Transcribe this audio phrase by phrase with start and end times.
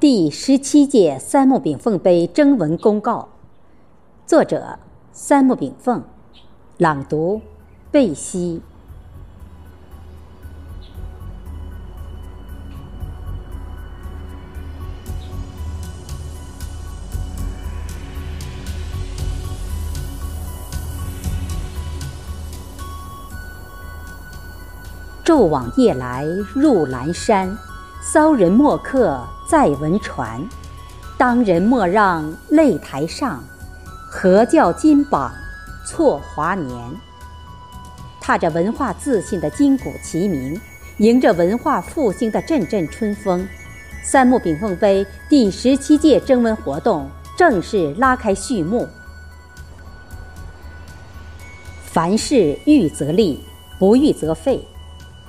[0.00, 3.28] 第十七届三木炳凤杯征文公告，
[4.26, 4.78] 作者
[5.12, 6.02] 三木炳凤，
[6.78, 7.42] 朗读
[7.90, 8.62] 贝西。
[25.22, 26.24] 昼往夜来
[26.54, 27.58] 入阑山，
[28.12, 30.42] 骚人墨客在文传。
[31.16, 33.40] 当仁莫让擂台上，
[34.10, 35.32] 何教金榜
[35.86, 36.76] 错华年。
[38.20, 40.60] 踏着文化自信的金鼓齐鸣，
[40.98, 43.46] 迎着文化复兴的阵阵春风，
[44.02, 48.88] 三木炳凤杯第十七届征文活动正式拉开序幕。
[51.84, 53.44] 凡事预则立，
[53.78, 54.66] 不预则废。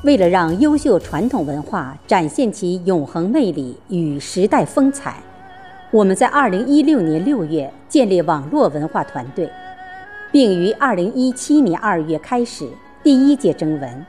[0.03, 5.17] 为了让优秀传统文化展现其永恒魅力与时代风采，
[5.91, 9.47] 我们在2016年6月建立网络文化团队，
[10.31, 12.67] 并于2017年2月开始
[13.03, 14.05] 第一届征文。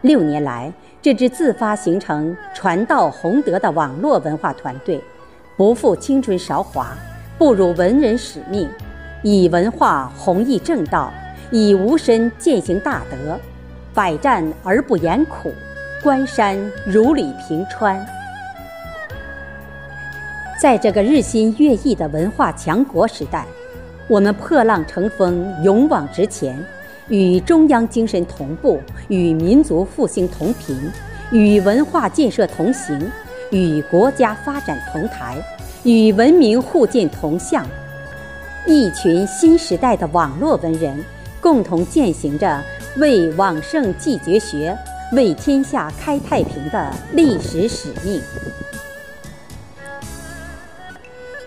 [0.00, 5.00] 六年来，这支自发形成、传道弘德的网络文化团队，
[5.56, 6.88] 不负青春韶华，
[7.38, 8.68] 不辱文人使命，
[9.22, 11.12] 以文化弘毅正道，
[11.52, 13.38] 以无身践行大德。
[13.94, 15.52] 百战而不言苦，
[16.02, 18.04] 关山如履平川。
[20.60, 23.46] 在这个日新月异的文化强国时代，
[24.08, 26.58] 我们破浪乘风，勇往直前，
[27.06, 30.90] 与中央精神同步，与民族复兴同频，
[31.30, 33.00] 与文化建设同行，
[33.52, 35.36] 与国家发展同台，
[35.84, 37.64] 与文明互鉴同向。
[38.66, 40.98] 一群新时代的网络文人，
[41.40, 42.60] 共同践行着。
[42.96, 44.76] 为往圣继绝学，
[45.12, 48.20] 为天下开太平的历史使命。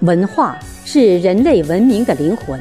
[0.01, 2.59] 文化是人类文明的灵魂，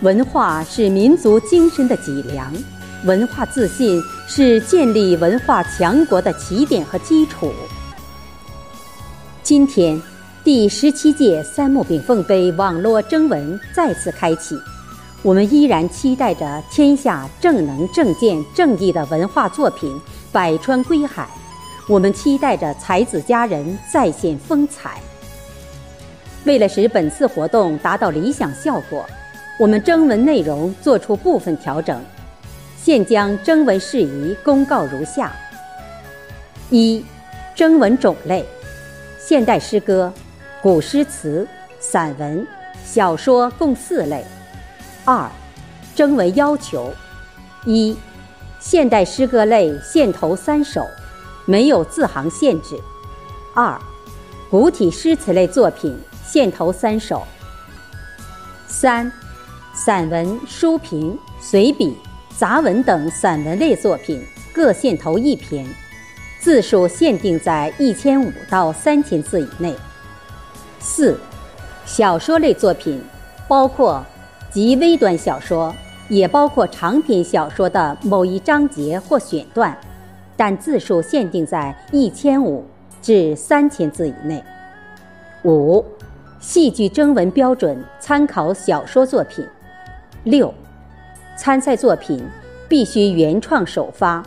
[0.00, 2.52] 文化是民族精神的脊梁，
[3.04, 7.52] 文化自信是建立文化强国的起点和基础。
[9.44, 10.02] 今天，
[10.42, 14.58] 第十七届三木炳凤杯网络征文再次开启。
[15.26, 20.00] 我们依然期待着天下正能正见正义的文化作品
[20.30, 21.28] 百川归海，
[21.88, 25.00] 我们期待着才子佳人再现风采。
[26.44, 29.04] 为了使本次活动达到理想效果，
[29.58, 32.00] 我们征文内容做出部分调整，
[32.80, 35.32] 现将征文事宜公告如下：
[36.70, 37.04] 一、
[37.52, 38.46] 征文种类：
[39.18, 40.12] 现代诗歌、
[40.62, 41.44] 古诗词、
[41.80, 42.46] 散文、
[42.84, 44.24] 小说共四类。
[45.06, 45.30] 二，
[45.94, 46.92] 征文要求：
[47.64, 47.96] 一，
[48.58, 50.84] 现代诗歌类限投三首，
[51.44, 52.74] 没有字行限制；
[53.54, 53.80] 二，
[54.50, 55.96] 古体诗词类作品
[56.26, 57.22] 限投三首；
[58.66, 59.12] 三，
[59.72, 61.96] 散文、书评、随笔、
[62.36, 64.20] 杂文等散文类作品
[64.52, 65.64] 各限投一篇，
[66.40, 69.72] 字数限定在一千五到三千字以内；
[70.80, 71.16] 四，
[71.84, 73.00] 小说类作品
[73.46, 74.04] 包括。
[74.56, 75.74] 及微短小说，
[76.08, 79.76] 也包括长篇小说的某一章节或选段，
[80.34, 82.64] 但字数限定在一千五
[83.02, 84.42] 至三千字以内。
[85.44, 85.84] 五、
[86.40, 89.46] 戏剧征文标准参考小说作品。
[90.24, 90.54] 六、
[91.36, 92.26] 参赛作品
[92.66, 94.24] 必须原创首发。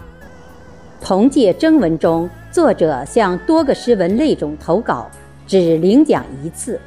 [1.01, 5.09] 同届征文中，作者向多个诗文类种投稿，
[5.47, 6.79] 只领奖一次。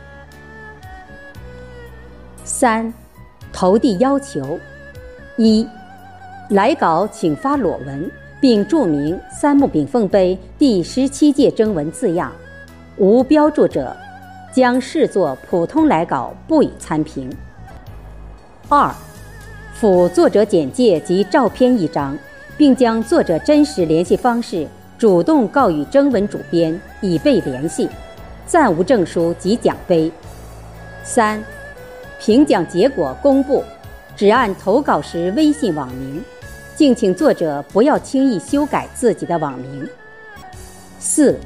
[2.45, 2.95] 三。
[3.53, 4.59] 投递要求：
[5.37, 5.67] 一、
[6.49, 12.33] 来稿请发裸文，并注明“三木炳凤杯第十七届征文”字样，
[12.97, 13.95] 无标注者
[14.53, 17.31] 将视作普通来稿，不予参评。
[18.69, 18.93] 二、
[19.75, 22.19] 附作者简介及照片一张，
[22.57, 24.67] 并将作者真实联系方式
[24.99, 27.89] 主动告与征文主编，以备联系，
[28.47, 30.11] 暂无证书及奖杯。
[31.05, 31.43] 三。
[32.25, 33.65] 评奖结果公布，
[34.17, 36.23] 只按投稿时微信网名，
[36.77, 39.85] 敬请作者不要轻易修改自己的网名。
[41.01, 41.37] 四，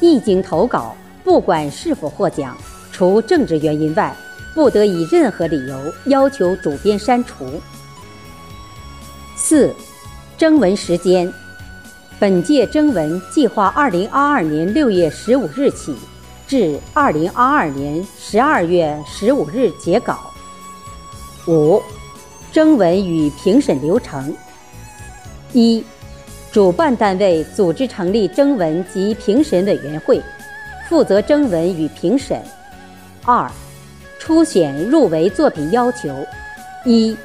[0.00, 2.56] 一经投稿，不管是否获奖，
[2.90, 4.16] 除政治原因外，
[4.54, 7.44] 不得以任何理由要求主编删除。
[9.36, 9.70] 四，
[10.38, 11.30] 征文时间，
[12.18, 15.94] 本届征文计划二零二二年六月十五日起。
[16.46, 20.18] 至二零二二年十二月十五日截稿。
[21.48, 21.82] 五、
[22.52, 24.34] 征文与评审流程：
[25.52, 25.84] 一、
[26.52, 30.22] 主办单位组织成立征文及评审委员会，
[30.88, 32.40] 负责征文与评审。
[33.24, 33.50] 二、
[34.18, 36.24] 初选入围作品要求：
[36.84, 37.16] 一、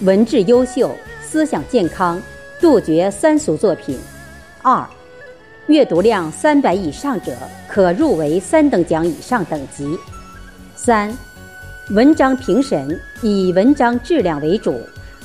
[0.00, 2.20] 文质优秀、思想健康，
[2.60, 3.96] 杜绝三俗作品；
[4.62, 4.88] 二、
[5.68, 7.36] 阅读量三百以上者
[7.68, 9.96] 可入围三等奖以上等级；
[10.74, 11.16] 三、
[11.90, 14.80] 文章评审以文章质量为主，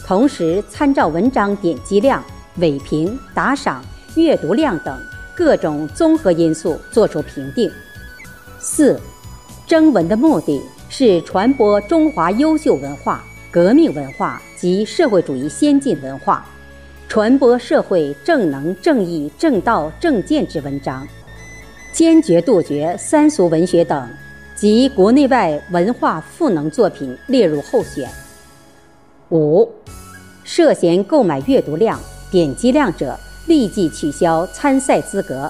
[0.06, 2.24] 同时参照文章点击量、
[2.58, 3.84] 尾评、打赏、
[4.16, 4.96] 阅读量等
[5.36, 7.72] 各种综合因素作出评定。
[8.60, 9.00] 四、
[9.66, 16.46] 征文的目的是传播中华优秀文化、革命文化及社会主义先进文化。
[17.08, 21.08] 传播社会正能、正义、正道、正见之文章，
[21.94, 24.10] 坚决杜绝三俗文学等
[24.56, 28.10] 及国内外文化赋能作品列入候选。
[29.32, 29.70] 五、
[30.44, 31.98] 涉嫌购买阅读量、
[32.30, 33.18] 点击量者，
[33.48, 35.50] 立即取消参赛资格，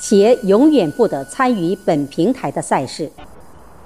[0.00, 3.10] 且永远不得参与本平台的赛事。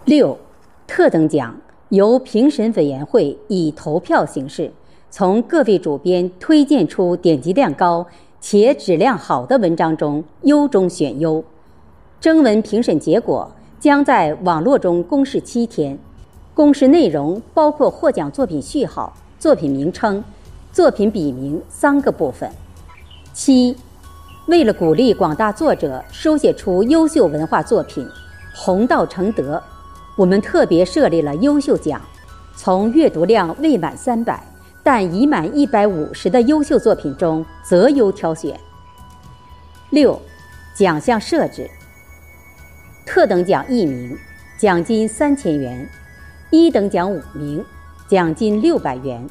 [0.05, 0.39] 六、
[0.87, 1.59] 特等奖
[1.89, 4.71] 由评审委员会以投票形式。
[5.11, 8.07] 从各位主编推荐出点击量高
[8.41, 11.43] 且质量好的文章中优中选优，
[12.21, 13.51] 征文评审结果
[13.81, 15.99] 将在网络中公示七天，
[16.55, 20.23] 公示内容包括获奖作品序号、作品名称、
[20.71, 22.51] 作品笔名三个部分。
[23.33, 23.75] 七，
[24.49, 28.07] 为了鼓励广大作者书写出优秀文化作品，
[28.55, 29.63] 弘道成德，
[30.17, 32.01] 我们特别设立了优秀奖，
[32.55, 34.43] 从阅读量未满三百。
[34.87, 38.57] 但已满一百五十的优秀作品中择优挑选。
[39.91, 40.23] 六，
[40.77, 41.69] 奖项设置：
[43.05, 44.17] 特等奖一名，
[44.57, 45.85] 奖金三千元；
[46.51, 47.65] 一等奖五名，
[48.07, 49.27] 奖金六百元；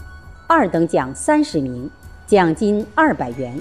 [0.46, 1.90] 二等奖三十名，
[2.28, 3.54] 奖金二百元；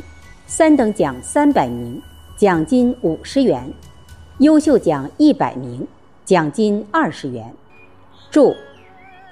[0.49, 2.02] 三等奖三百名，
[2.37, 3.70] 奖金五十元；
[4.38, 5.87] 优秀奖一百名，
[6.25, 7.55] 奖金二十元。
[8.32, 8.56] 注：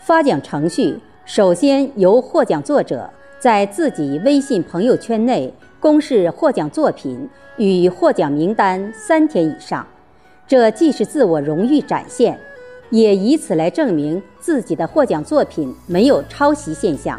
[0.07, 1.01] 发奖程序。
[1.35, 3.09] 首先，由获奖作者
[3.39, 5.51] 在自己微信朋友圈内
[5.81, 7.27] 公示获奖作品
[7.57, 9.87] 与获奖名单三天以上，
[10.47, 12.39] 这既是自我荣誉展现，
[12.91, 17.19] 也以此来证明自己的获奖作品没有抄袭现象。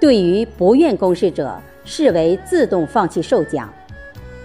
[0.00, 3.72] 对于不愿公示者，视为自动放弃受奖。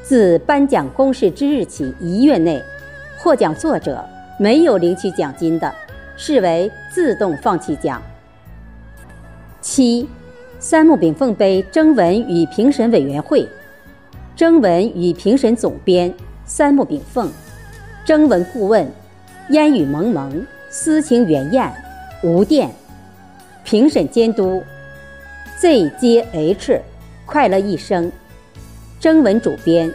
[0.04, 2.62] 自颁奖公示之日起一月内，
[3.18, 4.06] 获奖作者
[4.38, 5.74] 没有领取奖金的，
[6.16, 8.00] 视为自动放弃奖。
[9.64, 10.06] 七，
[10.60, 13.48] 三木炳凤杯征文与评审委员会，
[14.36, 16.14] 征文与评审总编
[16.44, 17.32] 三木炳凤，
[18.04, 18.86] 征文顾问
[19.52, 21.74] 烟雨蒙蒙、诗情圆艳、
[22.24, 22.70] 吴电，
[23.64, 24.62] 评审监督
[25.62, 26.82] ZJH
[27.26, 28.12] 快乐一生，
[29.00, 29.90] 征文主编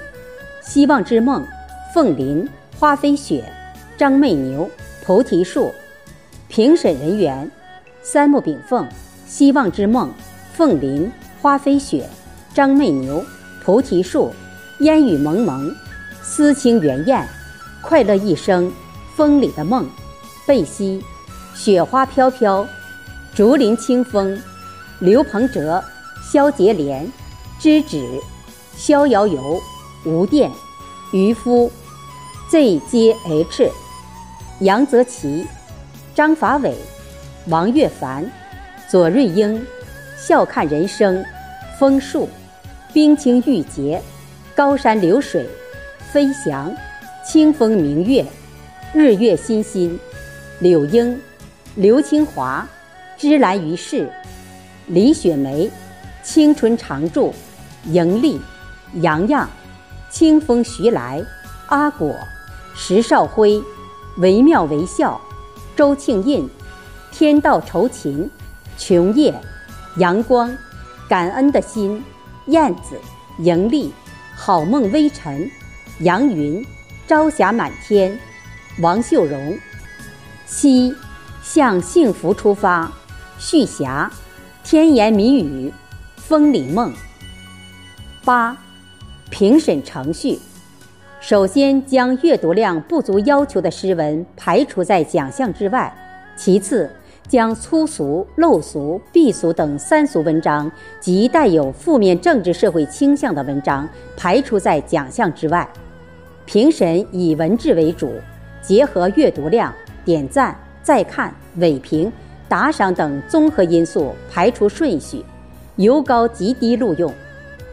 [0.62, 1.46] 希望之梦
[1.92, 2.48] 凤林
[2.80, 3.44] 花飞雪
[3.98, 4.68] 张媚牛
[5.04, 5.70] 菩提树，
[6.48, 7.50] 评审人员
[8.00, 8.88] 三木炳凤。
[9.28, 10.10] 希望之梦，
[10.54, 12.08] 凤林花飞雪，
[12.54, 13.22] 张媚牛，
[13.62, 14.32] 菩提树，
[14.80, 15.70] 烟雨蒙蒙，
[16.22, 17.28] 思清圆艳，
[17.82, 18.72] 快乐一生，
[19.14, 19.86] 风里的梦，
[20.46, 21.04] 贝西，
[21.54, 22.66] 雪花飘飘，
[23.34, 24.40] 竹林清风，
[24.98, 25.84] 刘鹏哲，
[26.22, 27.06] 肖杰莲，
[27.58, 28.02] 知止，
[28.76, 29.60] 逍遥游，
[30.06, 30.50] 吴电，
[31.12, 31.70] 渔夫
[32.50, 33.70] ，ZJH，
[34.60, 35.46] 杨泽奇，
[36.14, 36.74] 张法伟，
[37.48, 38.24] 王岳凡。
[38.90, 39.66] 左瑞英，
[40.16, 41.22] 笑看人生，
[41.78, 42.26] 枫树，
[42.90, 44.00] 冰清玉洁，
[44.54, 45.46] 高山流水，
[46.10, 46.74] 飞翔，
[47.22, 48.24] 清风明月，
[48.94, 50.00] 日月欣欣，
[50.60, 51.20] 柳英，
[51.74, 52.66] 刘清华，
[53.18, 54.10] 芝兰于世，
[54.86, 55.70] 李雪梅，
[56.22, 57.34] 青春常驻，
[57.84, 58.40] 盈利，
[59.02, 59.46] 洋洋，
[60.08, 61.22] 清风徐来，
[61.66, 62.16] 阿果，
[62.74, 63.62] 石少辉，
[64.16, 65.20] 惟妙惟肖，
[65.76, 66.48] 周庆印，
[67.12, 68.30] 天道酬勤。
[68.78, 69.34] 琼叶，
[69.96, 70.56] 阳光，
[71.08, 72.02] 感恩的心，
[72.46, 72.98] 燕子，
[73.38, 73.92] 盈利，
[74.36, 75.50] 好梦微尘，
[75.98, 76.64] 杨云，
[77.08, 78.16] 朝霞满天，
[78.80, 79.58] 王秀荣，
[80.46, 80.94] 七，
[81.42, 82.90] 向幸福出发，
[83.36, 84.10] 旭霞，
[84.62, 85.72] 天言谜语，
[86.16, 86.94] 风里梦。
[88.24, 88.56] 八，
[89.28, 90.38] 评审程序，
[91.20, 95.92] 首先将阅读量不足要求的诗文排除在奖项之外，
[96.36, 96.88] 其次。
[97.28, 105.68] 将粗俗、陋俗、鄙俗等三俗文章及带有负面政治社会倾向的文章排除在奖项之外。
[106.46, 108.10] 评审以文质为主，
[108.62, 109.72] 结合阅读量、
[110.04, 112.10] 点赞、再看、尾评、
[112.48, 115.22] 打赏等综合因素排除顺序，
[115.76, 117.12] 由高及低录用。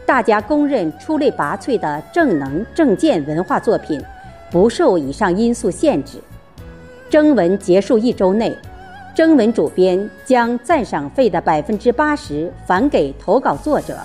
[0.04, 3.98] 大家公认出类拔萃的正能正见文化作品，
[4.50, 6.18] 不受以上因素限制。
[7.08, 8.54] 征文结束一周内，
[9.16, 13.98] 征文主编将赞赏费的百分之八十返给投稿作者，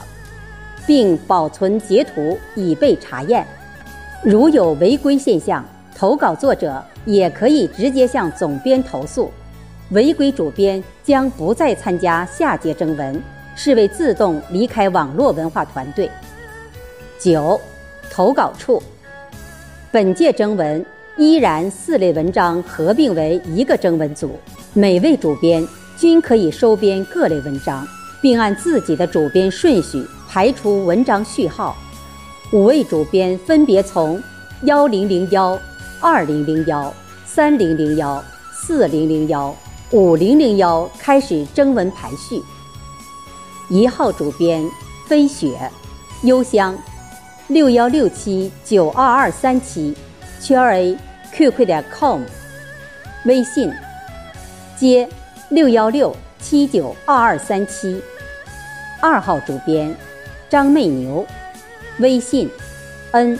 [0.87, 3.45] 并保存截图以备查验。
[4.23, 9.29] 如有违规现象，投稿作者也可以直接向总编投诉。
[9.89, 13.21] 违规主编将不再参加下届征文，
[13.53, 16.09] 视为自动离开网络文化团队。
[17.19, 17.59] 九，
[18.09, 18.81] 投稿处。
[19.91, 20.85] 本届征文
[21.17, 24.39] 依然四类文章合并为一个征文组，
[24.73, 27.87] 每位主编均可以收编各类文章，
[28.21, 31.75] 并按自己的主编顺序排除文章序号。
[32.53, 34.21] 五位主编分别从
[34.63, 35.59] 幺零零幺、
[35.99, 36.93] 二零零幺、
[37.25, 39.55] 三零零幺、四零零幺。
[39.93, 42.41] 五零零幺开始征文排序。
[43.69, 44.65] 一号主编
[45.05, 45.69] 飞雪，
[46.23, 46.73] 邮箱
[47.49, 49.93] 六幺六七九二二三七，
[50.41, 50.97] 圈 A
[51.31, 52.23] QQ 点 com，
[53.25, 53.71] 微信
[54.75, 55.07] 接
[55.49, 58.01] 六幺六七九二二三七。
[58.99, 59.95] 二号主编
[60.49, 61.25] 张媚牛，
[61.99, 62.49] 微信
[63.11, 63.39] n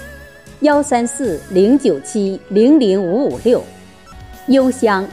[0.62, 3.63] 幺三四零九七零零五五六，
[4.48, 5.08] 邮箱。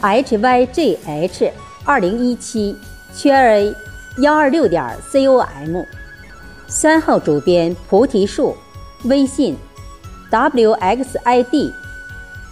[0.00, 1.50] hyjh
[1.84, 2.76] 二零一七
[3.14, 3.74] 圈 A
[4.18, 5.82] 幺二六点 com，
[6.68, 8.54] 三号主编菩提树，
[9.04, 9.56] 微信
[10.30, 11.72] wxid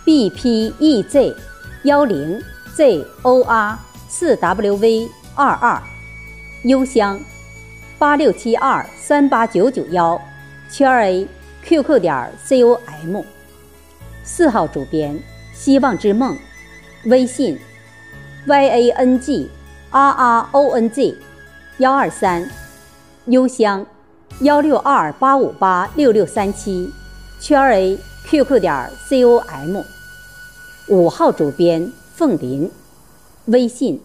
[0.04, 1.35] bpez
[1.83, 2.42] 幺零
[2.75, 3.76] zor
[4.09, 5.83] 四 wv 二二，
[6.62, 7.21] 邮箱
[7.99, 10.21] 八六七二三八九九幺
[10.71, 11.28] 圈 A
[11.64, 13.23] qq 点 com，
[14.25, 15.18] 四号主编
[15.52, 16.37] 希望之梦。
[17.04, 17.59] 微信
[18.47, 19.49] ，y a n g
[19.90, 21.16] r r o n z，
[21.78, 22.49] 幺二三，
[23.26, 23.87] 邮箱，
[24.40, 26.92] 幺六二八五八六六三七，
[27.38, 29.82] 圈 A QQ 点 com。
[30.88, 32.70] 五号主编凤林，
[33.46, 34.00] 微信，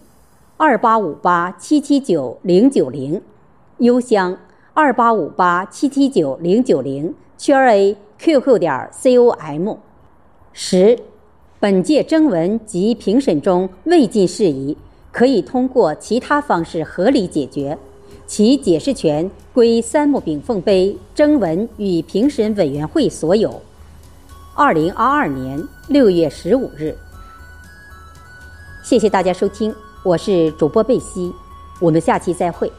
[0.58, 3.22] 二八五八七七九零九零，
[3.78, 4.38] 邮箱，
[4.74, 9.78] 二八五八七七九零九零，圈 A QQ 点 com。
[10.54, 11.00] 十。
[11.60, 14.76] 本届征文及评审中未尽事宜，
[15.12, 17.78] 可以通过其他方式合理解决，
[18.32, 23.62] 其解释权归三木炳凤杯征文与评审委员会所有。
[24.56, 26.96] 二零二二年六月十五日。
[28.86, 31.30] 谢谢大家收听，我是主播贝西，
[31.82, 32.72] 我们下期再会。